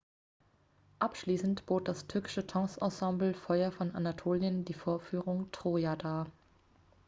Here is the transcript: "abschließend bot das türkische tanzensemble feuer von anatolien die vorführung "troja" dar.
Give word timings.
"abschließend 0.97 1.67
bot 1.67 1.87
das 1.87 2.07
türkische 2.07 2.47
tanzensemble 2.47 3.35
feuer 3.35 3.71
von 3.71 3.91
anatolien 3.93 4.65
die 4.65 4.73
vorführung 4.73 5.51
"troja" 5.51 5.95
dar. 5.95 6.25